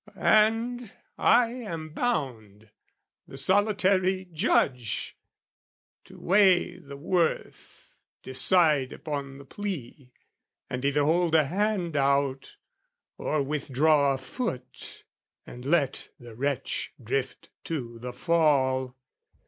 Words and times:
And 0.15 0.91
I 1.19 1.51
am 1.51 1.89
bound, 1.89 2.71
the 3.27 3.37
solitary 3.37 4.27
judge, 4.33 5.15
To 6.05 6.19
weigh 6.19 6.79
the 6.79 6.97
worth, 6.97 7.99
decide 8.23 8.93
upon 8.93 9.37
the 9.37 9.45
plea, 9.45 10.11
And 10.71 10.83
either 10.83 11.03
hold 11.03 11.35
a 11.35 11.45
hand 11.45 11.95
out, 11.95 12.55
or 13.19 13.43
withdraw 13.43 14.15
A 14.15 14.17
foot 14.17 15.03
and 15.45 15.65
let 15.65 16.09
the 16.19 16.33
wretch 16.33 16.93
drift 17.03 17.49
to 17.65 17.99
the 17.99 18.11
fall. 18.11 18.95